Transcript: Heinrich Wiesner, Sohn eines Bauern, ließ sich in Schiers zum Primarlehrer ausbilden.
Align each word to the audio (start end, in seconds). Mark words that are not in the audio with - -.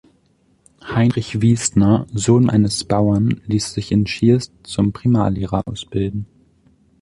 Heinrich 0.81 1.41
Wiesner, 1.43 2.07
Sohn 2.11 2.49
eines 2.49 2.85
Bauern, 2.85 3.39
ließ 3.45 3.75
sich 3.75 3.91
in 3.91 4.07
Schiers 4.07 4.51
zum 4.63 4.93
Primarlehrer 4.93 5.61
ausbilden. 5.67 6.25